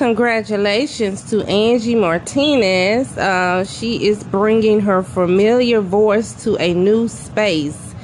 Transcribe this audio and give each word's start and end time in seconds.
Congratulations 0.00 1.28
to 1.28 1.42
Angie 1.42 1.94
Martinez. 1.94 3.18
Uh, 3.18 3.66
she 3.66 4.06
is 4.06 4.24
bringing 4.24 4.80
her 4.80 5.02
familiar 5.02 5.82
voice 5.82 6.42
to 6.42 6.56
a 6.56 6.72
new 6.72 7.06
space 7.06 7.94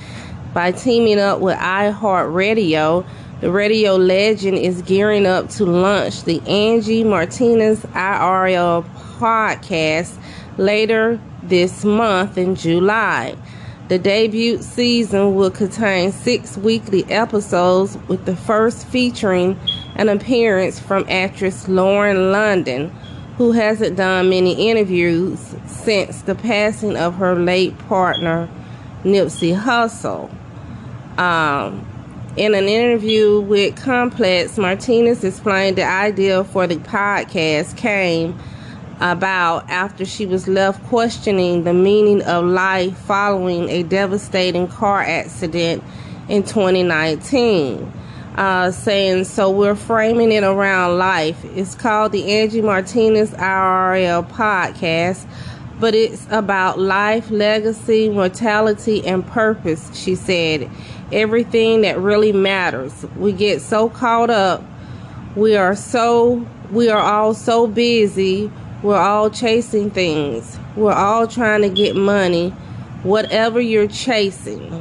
by 0.52 0.72
teaming 0.72 1.18
up 1.18 1.40
with 1.40 1.56
iHeartRadio. 1.56 3.06
The 3.40 3.50
radio 3.50 3.96
legend 3.96 4.58
is 4.58 4.82
gearing 4.82 5.24
up 5.24 5.48
to 5.52 5.64
launch 5.64 6.24
the 6.24 6.42
Angie 6.46 7.02
Martinez 7.02 7.80
IRL 7.80 8.84
podcast 9.18 10.18
later 10.58 11.18
this 11.42 11.82
month 11.82 12.36
in 12.36 12.56
July. 12.56 13.36
The 13.88 14.00
debut 14.00 14.62
season 14.62 15.36
will 15.36 15.52
contain 15.52 16.10
six 16.10 16.58
weekly 16.58 17.04
episodes, 17.04 17.96
with 18.08 18.24
the 18.24 18.34
first 18.34 18.84
featuring 18.88 19.56
an 19.94 20.08
appearance 20.08 20.80
from 20.80 21.06
actress 21.08 21.68
Lauren 21.68 22.32
London, 22.32 22.90
who 23.36 23.52
hasn't 23.52 23.96
done 23.96 24.28
many 24.28 24.70
interviews 24.70 25.54
since 25.66 26.22
the 26.22 26.34
passing 26.34 26.96
of 26.96 27.14
her 27.14 27.36
late 27.36 27.78
partner, 27.86 28.48
Nipsey 29.04 29.56
Hussle. 29.56 30.34
Um, 31.16 31.86
in 32.36 32.54
an 32.54 32.64
interview 32.64 33.40
with 33.40 33.76
Complex, 33.76 34.58
Martinez 34.58 35.22
explained 35.22 35.78
the 35.78 35.84
idea 35.84 36.42
for 36.42 36.66
the 36.66 36.76
podcast 36.76 37.76
came 37.76 38.36
about 39.00 39.68
after 39.68 40.04
she 40.04 40.24
was 40.24 40.48
left 40.48 40.82
questioning 40.84 41.64
the 41.64 41.74
meaning 41.74 42.22
of 42.22 42.44
life 42.44 42.96
following 42.98 43.68
a 43.68 43.82
devastating 43.82 44.66
car 44.66 45.02
accident 45.02 45.82
in 46.28 46.42
2019. 46.42 47.92
Uh, 48.36 48.70
saying, 48.70 49.24
so 49.24 49.50
we're 49.50 49.74
framing 49.74 50.30
it 50.30 50.44
around 50.44 50.98
life. 50.98 51.42
It's 51.56 51.74
called 51.74 52.12
the 52.12 52.30
Angie 52.30 52.60
Martinez 52.60 53.30
IRL 53.30 54.28
podcast, 54.28 55.26
but 55.80 55.94
it's 55.94 56.26
about 56.30 56.78
life, 56.78 57.30
legacy, 57.30 58.10
mortality, 58.10 59.06
and 59.06 59.26
purpose, 59.26 59.90
she 59.98 60.14
said. 60.14 60.70
Everything 61.12 61.80
that 61.80 61.98
really 61.98 62.32
matters. 62.32 63.06
We 63.16 63.32
get 63.32 63.62
so 63.62 63.88
caught 63.88 64.28
up. 64.28 64.62
We 65.34 65.56
are 65.56 65.74
so, 65.74 66.46
we 66.70 66.90
are 66.90 67.00
all 67.00 67.32
so 67.32 67.66
busy 67.66 68.50
we're 68.86 68.96
all 68.96 69.28
chasing 69.28 69.90
things. 69.90 70.60
We're 70.76 70.92
all 70.92 71.26
trying 71.26 71.62
to 71.62 71.68
get 71.68 71.96
money, 71.96 72.50
whatever 73.02 73.60
you're 73.60 73.88
chasing. 73.88 74.72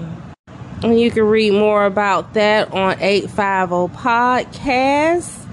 And 0.84 1.00
you 1.00 1.10
can 1.10 1.24
read 1.24 1.54
more 1.54 1.88
about 1.88 2.36
that 2.36 2.72
on 2.72 2.98
850 3.00 3.98
Podcast 3.98 5.48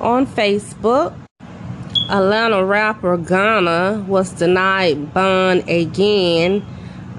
on 0.00 0.26
Facebook. 0.26 1.14
Atlanta 2.08 2.64
rapper 2.64 3.18
Gunna 3.18 4.02
was 4.08 4.32
denied 4.32 5.12
bond 5.12 5.68
again 5.68 6.64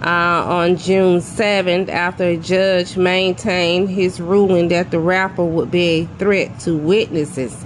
uh, 0.01 0.43
on 0.43 0.75
June 0.75 1.19
7th 1.19 1.89
after 1.89 2.23
a 2.23 2.37
judge 2.37 2.97
maintained 2.97 3.91
his 3.91 4.19
ruling 4.19 4.69
that 4.69 4.89
the 4.89 4.97
rapper 4.97 5.45
would 5.45 5.69
be 5.69 5.87
a 5.87 6.05
threat 6.17 6.59
to 6.61 6.75
witnesses. 6.75 7.63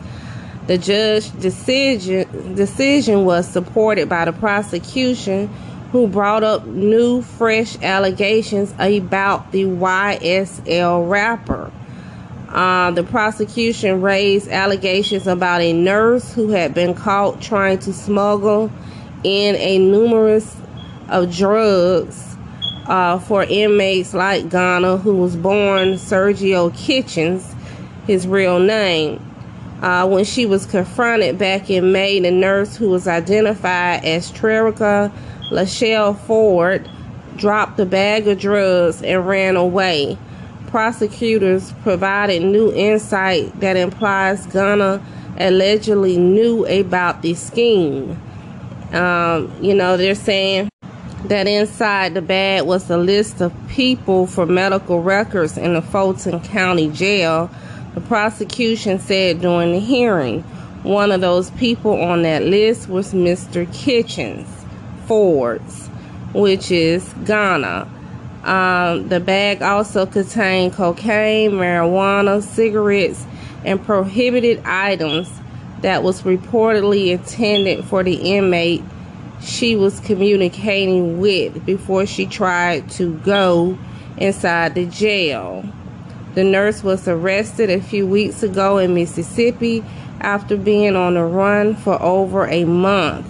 The 0.68 0.78
judge's 0.78 1.30
decision, 1.30 2.56
decision 2.56 3.26
was 3.26 3.48
supported 3.48 4.08
by 4.08 4.26
the 4.26 4.34
prosecution, 4.34 5.48
who 5.92 6.08
brought 6.08 6.44
up 6.44 6.66
new, 6.66 7.22
fresh 7.22 7.80
allegations 7.82 8.74
about 8.80 9.52
the 9.52 9.66
YSL 9.66 11.10
rapper. 11.10 11.72
Uh, 12.48 12.92
the 12.92 13.04
prosecution 13.04 14.02
raised 14.02 14.48
allegations 14.48 15.28
about 15.28 15.62
a 15.62 15.74
nurse 15.74 16.34
who 16.34 16.50
had 16.50 16.74
been 16.74 16.94
caught 16.94 17.42
trying 17.42 17.80
to 17.80 17.92
smuggle 17.92 18.72
in 19.24 19.56
a 19.56 19.78
numerous 19.80 20.56
of 21.10 21.36
drugs 21.36 22.36
uh, 22.86 23.20
for 23.20 23.44
inmates 23.44 24.14
like 24.14 24.50
Gunna, 24.50 24.98
who 24.98 25.16
was 25.18 25.36
born 25.36 25.94
Sergio 25.94 26.76
Kitchens, 26.76 27.54
his 28.08 28.28
real 28.28 28.60
name. 28.60 29.33
Uh, 29.84 30.08
when 30.08 30.24
she 30.24 30.46
was 30.46 30.66
confronted 30.66 31.38
back 31.38 31.70
in 31.70 31.92
May, 31.92 32.18
the 32.18 32.32
nurse 32.32 32.78
who 32.78 32.90
was 32.90 33.06
identified 33.06 34.06
as 34.06 34.32
Trerica 34.32 35.12
Lachelle 35.52 36.18
Ford 36.18 36.90
dropped 37.36 37.76
the 37.76 37.86
bag 37.86 38.26
of 38.30 38.40
drugs 38.40 39.02
and 39.02 39.28
ran 39.28 39.58
away. 39.58 40.18
Prosecutors 40.68 41.74
provided 41.84 42.44
new 42.44 42.72
insight 42.72 43.60
that 43.60 43.76
implies 43.76 44.48
Gunna 44.48 45.06
allegedly 45.38 46.18
knew 46.18 46.66
about 46.66 47.22
the 47.22 47.34
scheme. 47.34 48.18
Um, 48.94 49.52
you 49.62 49.76
know, 49.76 49.98
they're 49.98 50.16
saying 50.16 50.70
that 51.26 51.46
inside 51.46 52.14
the 52.14 52.22
bag 52.22 52.66
was 52.66 52.90
a 52.90 52.98
list 52.98 53.42
of 53.42 53.54
people 53.68 54.28
for 54.28 54.46
medical 54.46 55.02
records 55.02 55.58
in 55.58 55.74
the 55.74 55.82
Fulton 55.82 56.40
County 56.40 56.90
Jail 56.90 57.52
the 57.94 58.02
prosecution 58.02 59.00
said 59.00 59.42
during 59.42 59.72
the 59.72 59.80
hearing 59.80 60.44
one 60.84 61.14
of 61.14 61.22
those 61.22 61.50
people 61.52 62.02
on 62.02 62.24
that 62.24 62.44
list 62.44 62.90
was 62.90 63.14
Mr. 63.14 63.72
Kitchens 63.74 64.48
Ford's, 65.06 65.88
which 66.34 66.72
is 66.72 67.08
Gunna. 67.26 67.90
Um, 68.44 69.08
the 69.08 69.22
bag 69.22 69.62
also 69.62 70.06
contained 70.06 70.74
cocaine, 70.74 71.52
marijuana, 71.52 72.42
cigarettes, 72.42 73.26
and 73.64 73.82
prohibited 73.82 74.62
items 74.66 75.32
that 75.82 76.04
was 76.04 76.24
reportedly 76.24 77.12
intended 77.12 77.86
for 77.86 78.04
the 78.04 78.16
inmate 78.16 78.84
she 79.42 79.78
was 79.78 80.02
communicating 80.02 81.20
with 81.20 81.66
before 81.66 82.06
she 82.06 82.26
tried 82.26 82.90
to 82.92 83.14
go 83.20 83.78
inside 84.18 84.76
the 84.76 84.86
jail. 84.86 85.64
The 86.36 86.44
nurse 86.44 86.84
was 86.84 87.08
arrested 87.08 87.70
a 87.70 87.80
few 87.80 88.08
weeks 88.08 88.42
ago 88.42 88.80
in 88.80 88.96
Mississippi 88.96 89.84
after 90.22 90.58
being 90.58 90.96
on 90.96 91.14
the 91.14 91.24
run 91.24 91.76
for 91.76 92.02
over 92.02 92.48
a 92.48 92.64
month. 92.64 93.28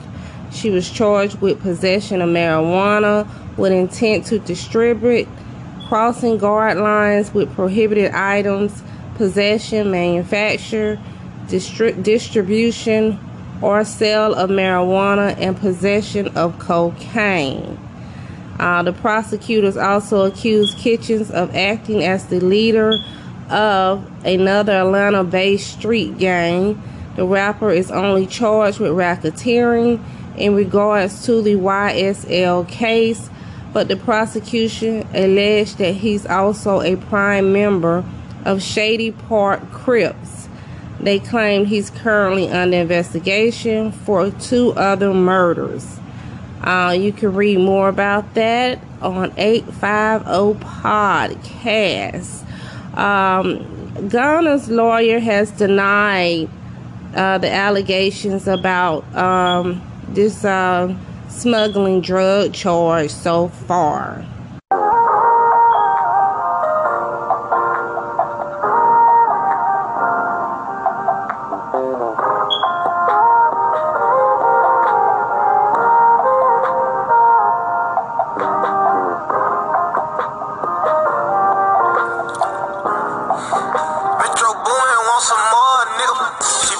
She 0.51 0.69
was 0.69 0.89
charged 0.89 1.41
with 1.41 1.61
possession 1.61 2.21
of 2.21 2.29
marijuana 2.29 3.27
with 3.57 3.73
intent 3.73 4.25
to 4.27 4.39
distribute, 4.39 5.27
crossing 5.87 6.37
guard 6.37 6.77
lines 6.77 7.33
with 7.33 7.53
prohibited 7.53 8.13
items, 8.13 8.81
possession, 9.15 9.91
manufacture, 9.91 10.99
distri- 11.47 12.01
distribution, 12.01 13.19
or 13.61 13.83
sale 13.83 14.33
of 14.33 14.49
marijuana, 14.49 15.35
and 15.39 15.57
possession 15.57 16.29
of 16.37 16.57
cocaine. 16.59 17.77
Uh, 18.59 18.83
the 18.83 18.93
prosecutors 18.93 19.77
also 19.77 20.25
accused 20.25 20.77
Kitchens 20.77 21.31
of 21.31 21.55
acting 21.55 22.03
as 22.03 22.27
the 22.27 22.39
leader 22.39 22.93
of 23.49 24.09
another 24.25 24.73
Atlanta 24.73 25.23
based 25.23 25.71
street 25.79 26.17
gang. 26.17 26.81
The 27.15 27.25
rapper 27.25 27.71
is 27.71 27.91
only 27.91 28.25
charged 28.25 28.79
with 28.79 28.91
racketeering 28.91 30.03
in 30.37 30.55
regards 30.55 31.25
to 31.25 31.41
the 31.41 31.55
YSL 31.55 32.67
case, 32.67 33.29
but 33.71 33.87
the 33.87 33.95
prosecution 33.95 35.07
alleged 35.13 35.77
that 35.77 35.95
he's 35.95 36.25
also 36.25 36.81
a 36.81 36.95
prime 36.95 37.53
member 37.53 38.03
of 38.45 38.61
Shady 38.61 39.11
Park 39.11 39.71
Crips. 39.71 40.47
They 40.99 41.19
claim 41.19 41.65
he's 41.65 41.89
currently 41.89 42.49
under 42.49 42.77
investigation 42.77 43.91
for 43.91 44.31
two 44.31 44.71
other 44.73 45.13
murders. 45.13 45.99
Uh, 46.63 46.95
you 46.97 47.11
can 47.11 47.33
read 47.33 47.59
more 47.59 47.89
about 47.89 48.33
that 48.35 48.79
on 49.01 49.33
850 49.35 50.63
Podcast. 50.63 52.43
Um, 52.97 54.07
Gunna's 54.07 54.69
lawyer 54.69 55.19
has 55.19 55.51
denied 55.51 56.49
uh, 57.15 57.37
the 57.37 57.51
allegations 57.51 58.47
about 58.47 59.03
um, 59.15 59.81
this 60.07 60.45
uh, 60.45 60.95
smuggling 61.27 61.99
drug 62.01 62.53
charge 62.53 63.11
so 63.11 63.49
far. 63.49 64.25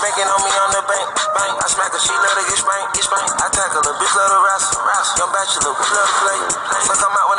banking 0.03 0.27
on 0.27 0.41
me 0.43 0.51
on 0.59 0.69
the 0.75 0.83
bank, 0.83 1.07
bank. 1.31 1.53
I 1.63 1.67
smack 1.71 1.95
her, 1.95 2.01
she 2.03 2.11
love 2.11 2.35
to 2.35 2.43
get 2.43 2.59
spanked, 2.59 2.91
get 2.91 3.07
spanked. 3.07 3.31
I 3.39 3.47
tackle 3.55 3.87
her, 3.87 3.95
bitch 3.95 4.11
love 4.19 4.31
to 4.35 4.39
wrestle, 4.43 4.83
wrestle. 4.83 5.15
Young 5.15 5.31
bachelor, 5.31 5.71
bitch 5.79 5.93
love 5.95 6.09
to 6.11 6.15
play, 6.19 6.39
play. 6.43 6.83
Fuck, 6.91 6.99
I'm 7.07 7.15
out 7.15 7.32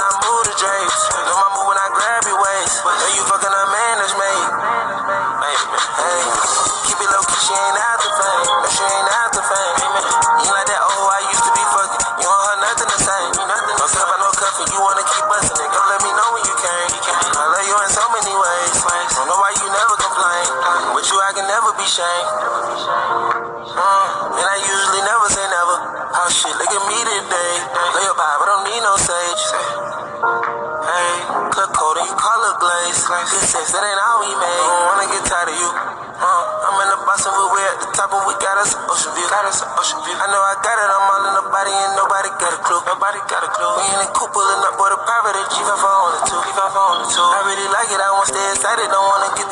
it 32.24 32.56
glaze. 32.56 33.04
Good 33.04 33.44
sex, 33.44 33.76
that 33.76 33.84
ain't 33.84 34.00
all 34.00 34.24
we 34.24 34.32
made. 34.40 34.56
Don't 34.56 34.84
wanna 34.88 35.06
get 35.12 35.22
tired 35.28 35.52
of 35.52 35.56
you. 35.60 35.70
Uh, 36.14 36.64
I'm 36.64 36.80
in 36.80 36.88
the 36.88 36.98
and 37.04 37.36
we're 37.52 37.68
at 37.68 37.78
the 37.84 37.88
top 37.92 38.16
and 38.16 38.24
we 38.24 38.32
got 38.40 38.56
us 38.64 38.72
an 38.72 38.80
ocean 38.88 39.12
view. 39.12 39.28
Got 39.28 39.44
us 39.44 39.60
an 39.60 39.68
ocean 39.76 40.00
view. 40.08 40.16
I 40.16 40.24
know 40.32 40.40
I 40.40 40.56
got 40.64 40.76
it, 40.80 40.88
I'm 40.88 41.04
all 41.04 41.24
in 41.28 41.34
the 41.36 41.46
body 41.52 41.74
and 41.74 41.92
nobody 42.00 42.30
got 42.40 42.52
a 42.56 42.60
clue. 42.64 42.80
Nobody 42.88 43.20
got 43.28 43.44
a 43.44 43.50
clue. 43.52 43.72
We 43.76 43.84
in 43.92 44.00
the 44.00 44.08
coupe 44.16 44.32
pulling 44.32 44.62
up, 44.64 44.72
boy, 44.80 44.88
the 44.88 45.00
private 45.04 45.36
at 45.36 45.52
G5 45.52 45.84
on 45.84 46.10
the 46.16 46.20
two. 46.24 46.40
G5 46.40 46.64
on 46.72 46.94
the 47.04 47.06
two. 47.12 47.28
I 47.28 47.40
really 47.44 47.68
like 47.68 47.90
it, 47.92 48.00
I 48.00 48.08
wanna 48.08 48.32
stay 48.32 48.46
excited, 48.56 48.88
don't 48.88 49.04
wanna. 49.04 49.28
Get 49.36 49.48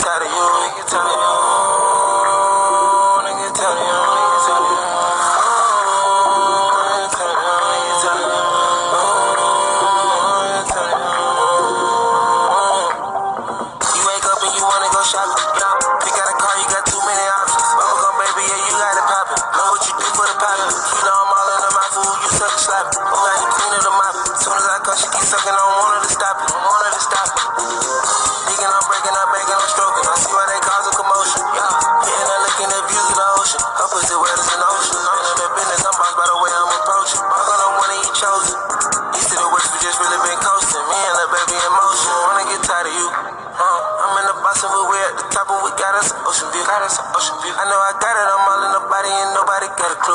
sucking, 25.33 25.57
I 25.57 25.72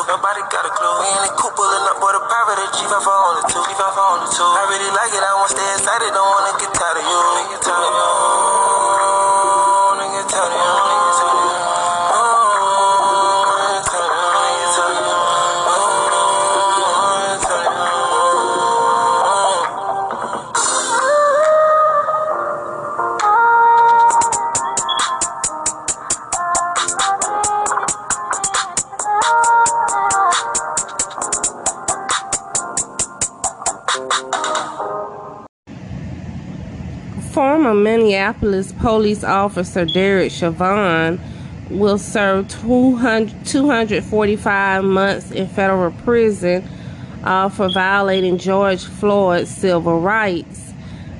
Nobody 0.07 0.39
got 0.47 0.63
a 0.63 0.71
clue. 0.71 0.87
We 1.03 1.07
in 1.19 1.19
the 1.27 1.35
coupe 1.35 1.51
pulling 1.51 1.83
up, 1.83 1.99
boy, 1.99 2.15
the 2.15 2.23
private 2.23 2.63
at 2.63 2.71
G5 2.79 2.95
on 2.95 3.33
the 3.43 3.43
two. 3.51 3.59
G5 3.59 3.83
on 3.91 4.17
the 4.23 4.29
two. 4.31 4.47
I 4.47 4.63
really 4.71 4.91
like 4.95 5.11
it, 5.11 5.19
I 5.19 5.35
wanna 5.35 5.51
stay 5.51 5.67
excited, 5.75 6.15
don't 6.15 6.31
wanna 6.31 6.55
get 6.63 6.71
Former 37.67 37.81
Minneapolis 37.81 38.71
police 38.71 39.25
officer 39.25 39.83
Derek 39.83 40.31
Chauvin 40.31 41.19
will 41.69 41.97
serve 41.97 42.47
200, 42.47 43.45
245 43.45 44.85
months 44.85 45.31
in 45.31 45.49
federal 45.49 45.91
prison 45.91 46.65
uh, 47.25 47.49
for 47.49 47.67
violating 47.67 48.37
George 48.37 48.85
Floyd's 48.85 49.49
civil 49.49 49.99
rights. 49.99 50.71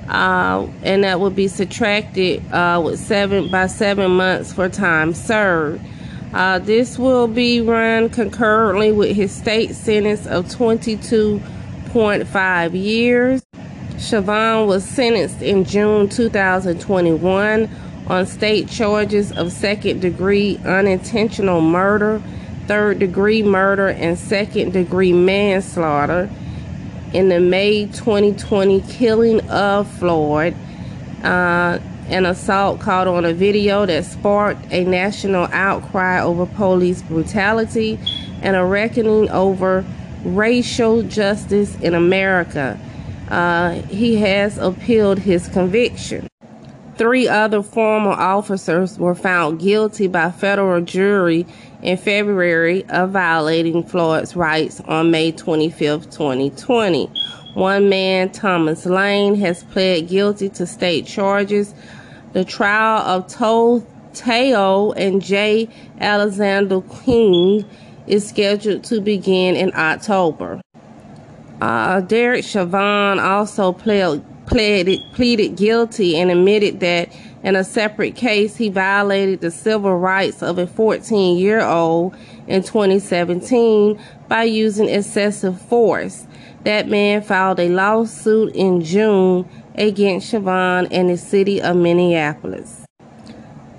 Uh, 0.07 0.69
and 0.83 1.03
that 1.03 1.19
will 1.19 1.31
be 1.31 1.49
subtracted 1.49 2.49
uh, 2.53 2.81
with 2.81 2.97
seven 2.97 3.51
by 3.51 3.67
seven 3.67 4.11
months 4.11 4.53
for 4.53 4.69
time 4.69 5.13
served. 5.13 5.83
Uh, 6.31 6.59
this 6.59 6.97
will 6.97 7.27
be 7.27 7.59
run 7.59 8.07
concurrently 8.07 8.93
with 8.93 9.17
his 9.17 9.33
state 9.33 9.75
sentence 9.75 10.25
of 10.25 10.45
22.5 10.45 12.73
years. 12.73 13.43
Chauvin 13.99 14.67
was 14.67 14.85
sentenced 14.85 15.41
in 15.41 15.63
June 15.65 16.07
2021 16.07 17.69
on 18.05 18.25
state 18.25 18.69
charges 18.69 19.31
of 19.31 19.51
second 19.51 20.01
degree 20.01 20.59
unintentional 20.65 21.61
murder, 21.61 22.21
third 22.67 22.99
degree 22.99 23.41
murder, 23.41 23.87
and 23.87 24.17
second 24.17 24.71
degree 24.71 25.13
manslaughter 25.13 26.29
in 27.11 27.29
the 27.29 27.39
May 27.39 27.87
2020 27.87 28.81
killing 28.81 29.41
of 29.49 29.89
Floyd. 29.97 30.55
Uh, 31.23 31.79
an 32.09 32.25
assault 32.25 32.79
caught 32.79 33.07
on 33.07 33.25
a 33.25 33.33
video 33.33 33.85
that 33.85 34.05
sparked 34.05 34.65
a 34.71 34.83
national 34.85 35.45
outcry 35.51 36.21
over 36.21 36.45
police 36.45 37.01
brutality 37.01 37.99
and 38.41 38.55
a 38.55 38.63
reckoning 38.63 39.29
over 39.31 39.83
racial 40.23 41.01
justice 41.01 41.75
in 41.79 41.95
America. 41.95 42.79
Uh, 43.29 43.73
he 43.89 44.15
has 44.15 44.57
appealed 44.57 45.19
his 45.19 45.47
conviction. 45.49 46.27
Three 46.97 47.27
other 47.27 47.61
former 47.61 48.11
officers 48.11 48.97
were 48.97 49.13
found 49.13 49.59
guilty 49.59 50.07
by 50.07 50.31
federal 50.31 50.81
jury 50.81 51.45
in 51.83 51.97
February 51.97 52.85
of 52.89 53.11
violating 53.11 53.83
Floyd's 53.83 54.35
rights 54.35 54.81
on 54.81 55.11
May 55.11 55.31
25, 55.31 56.09
2020. 56.09 57.11
One 57.53 57.89
man, 57.89 58.31
Thomas 58.31 58.85
Lane, 58.85 59.35
has 59.35 59.63
pled 59.63 60.07
guilty 60.07 60.49
to 60.49 60.65
state 60.65 61.05
charges. 61.05 61.75
The 62.33 62.45
trial 62.45 63.01
of 63.01 63.27
Tou 63.27 63.85
Thao 64.13 64.93
and 64.97 65.21
J. 65.21 65.69
Alexander 65.99 66.81
Kueng 66.81 67.63
is 68.07 68.27
scheduled 68.27 68.83
to 68.85 69.01
begin 69.01 69.55
in 69.55 69.73
October. 69.75 70.61
Uh, 71.61 72.01
Derek 72.01 72.45
Chauvin 72.45 73.19
also 73.19 73.71
pled, 73.71 74.23
pleaded, 74.45 74.99
pleaded 75.13 75.55
guilty 75.55 76.17
and 76.17 76.29
admitted 76.29 76.79
that 76.81 77.09
in 77.43 77.55
a 77.55 77.63
separate 77.63 78.15
case 78.15 78.57
he 78.57 78.69
violated 78.69 79.41
the 79.41 79.51
civil 79.51 79.97
rights 79.97 80.43
of 80.43 80.57
a 80.57 80.67
14 80.67 81.37
year 81.37 81.61
old 81.61 82.15
in 82.47 82.61
2017 82.61 83.99
by 84.27 84.43
using 84.43 84.89
excessive 84.89 85.59
force. 85.61 86.27
That 86.63 86.87
man 86.87 87.21
filed 87.21 87.59
a 87.59 87.69
lawsuit 87.69 88.53
in 88.55 88.81
June 88.81 89.47
against 89.75 90.29
Chauvin 90.29 90.91
and 90.91 91.09
the 91.09 91.17
city 91.17 91.61
of 91.61 91.75
Minneapolis. 91.75 92.86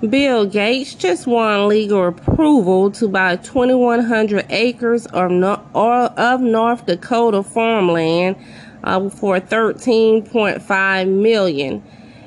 Bill 0.07 0.45
Gates 0.45 0.95
just 0.95 1.27
won 1.27 1.67
legal 1.67 2.07
approval 2.07 2.89
to 2.91 3.09
buy 3.09 3.35
2,100 3.35 4.45
acres 4.49 5.05
of, 5.07 5.29
North 5.29 6.85
Dakota 6.85 7.43
farmland 7.43 8.37
uh, 8.81 9.09
for 9.09 9.41
13.5 9.41 11.07
million, 11.21 11.83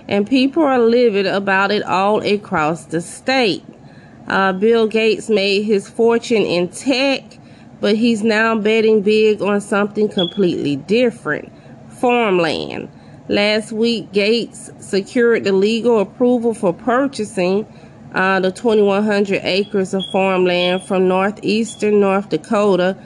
and 0.07 0.29
people 0.29 0.62
are 0.62 0.79
livid 0.79 1.25
about 1.25 1.71
it 1.71 1.83
all 1.85 2.21
across 2.23 2.85
the 2.85 3.00
state. 3.00 3.64
Uh, 4.29 4.52
Bill 4.52 4.87
Gates 4.87 5.31
made 5.31 5.62
his 5.62 5.88
fortune 5.88 6.43
in 6.43 6.69
tech, 6.69 7.23
but 7.81 7.97
he's 7.97 8.23
now 8.23 8.55
betting 8.55 9.00
big 9.00 9.41
on 9.41 9.62
something 9.62 10.11
completely 10.11 10.76
different: 10.76 11.50
farmland. 11.88 12.91
Last 13.29 13.71
week, 13.71 14.12
Gates 14.12 14.73
secured 14.81 15.45
the 15.45 15.52
legal 15.52 16.00
approval 16.00 16.55
for 16.55 16.73
purchasing 16.73 17.67
uh, 18.12 18.41
the 18.41 18.50
2,100 18.50 19.41
acres 19.45 19.95
of 19.95 20.02
farmland 20.11 20.83
from 20.83 21.07
northeastern 21.07 22.00
North 22.00 22.31
Dakota 22.31 22.97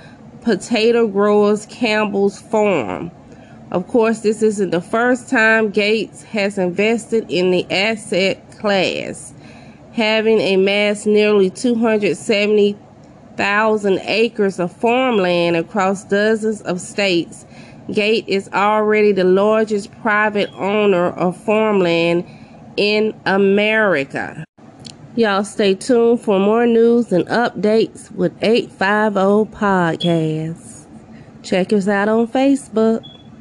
potato 0.41 1.07
growers 1.07 1.67
Campbell's 1.67 2.41
Farm. 2.41 3.11
Of 3.71 3.89
course, 3.89 4.21
this 4.21 4.43
isn't 4.43 4.71
the 4.71 4.81
first 4.81 5.29
time 5.29 5.71
Gates 5.71 6.23
has 6.23 6.57
invested 6.57 7.27
in 7.29 7.51
the 7.51 7.67
asset 7.71 8.41
class, 8.59 9.35
having 9.93 10.41
amassed 10.41 11.07
nearly 11.07 11.51
270,000 13.37 13.99
acres 14.09 14.59
of 14.59 14.73
farmland 14.73 15.57
across 15.57 16.05
dozens 16.05 16.63
of 16.63 16.81
states 16.81 17.45
Gate 17.93 18.25
is 18.27 18.49
already 18.53 19.13
the 19.13 19.23
largest 19.23 19.93
private 20.03 20.51
owner 20.55 21.07
of 21.07 21.37
farmland 21.37 22.25
in 22.77 23.15
America. 23.25 24.45
Y'all 25.15 25.45
stay 25.45 25.75
tuned 25.75 26.21
for 26.21 26.41
more 26.41 26.67
news 26.67 27.13
and 27.13 27.25
updates 27.27 28.11
with 28.11 28.33
850 28.43 29.57
Podcasts. 29.57 30.87
Check 31.45 31.73
us 31.73 31.87
out 31.87 32.09
on 32.09 32.27
Facebook. 32.27 33.05